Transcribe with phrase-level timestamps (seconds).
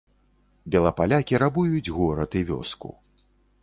[0.75, 2.89] Белапалякі рабуюць горад і вёску.